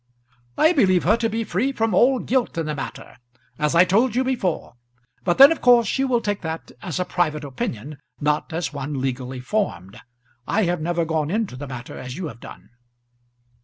"I 0.57 0.73
believe 0.73 1.03
her 1.03 1.15
to 1.17 1.29
be 1.29 1.43
free 1.43 1.71
from 1.71 1.93
all 1.93 2.17
guilt 2.17 2.57
in 2.57 2.65
the 2.65 2.73
matter 2.73 3.17
as 3.59 3.75
I 3.75 3.85
told 3.85 4.15
you 4.15 4.23
before. 4.23 4.73
But 5.23 5.37
then 5.37 5.51
of 5.51 5.61
course 5.61 5.99
you 5.99 6.07
will 6.07 6.21
take 6.21 6.41
that 6.41 6.71
as 6.81 6.99
a 6.99 7.05
private 7.05 7.43
opinion, 7.43 7.99
not 8.19 8.51
as 8.51 8.73
one 8.73 8.99
legally 8.99 9.41
formed. 9.41 10.01
I 10.47 10.63
have 10.63 10.81
never 10.81 11.05
gone 11.05 11.29
into 11.29 11.55
the 11.55 11.67
matter 11.67 11.99
as 11.99 12.17
you 12.17 12.29
have 12.29 12.39
done." 12.39 12.71